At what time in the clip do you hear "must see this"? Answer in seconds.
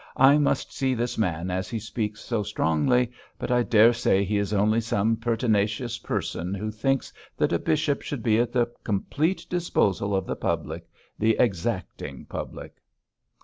0.39-1.15